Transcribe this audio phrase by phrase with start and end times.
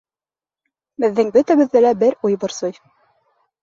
[1.05, 2.79] Беҙҙең бөтәбеҙҙе лә бер уй борсой.